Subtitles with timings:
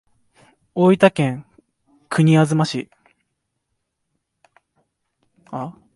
[0.73, 1.45] 大分県
[2.09, 2.89] 国東市